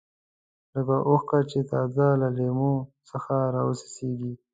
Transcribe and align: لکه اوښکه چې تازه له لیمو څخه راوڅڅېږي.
لکه 0.73 0.95
اوښکه 1.09 1.39
چې 1.49 1.59
تازه 1.71 2.07
له 2.21 2.29
لیمو 2.37 2.73
څخه 3.09 3.35
راوڅڅېږي. 3.55 4.33